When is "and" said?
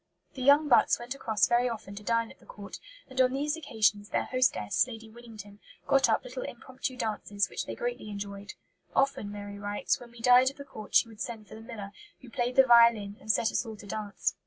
3.07-3.21, 13.19-13.31